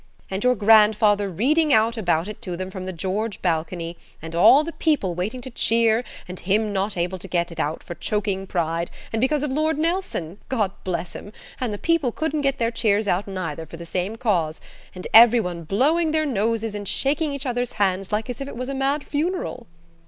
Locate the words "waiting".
5.13-5.41